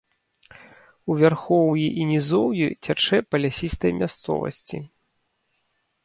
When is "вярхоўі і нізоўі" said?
1.19-2.67